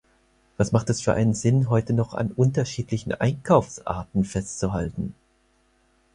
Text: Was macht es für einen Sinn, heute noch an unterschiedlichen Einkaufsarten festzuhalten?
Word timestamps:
Was 0.57 0.71
macht 0.71 0.89
es 0.89 0.99
für 0.99 1.13
einen 1.13 1.35
Sinn, 1.35 1.69
heute 1.69 1.93
noch 1.93 2.15
an 2.15 2.31
unterschiedlichen 2.31 3.13
Einkaufsarten 3.13 4.25
festzuhalten? 4.25 5.13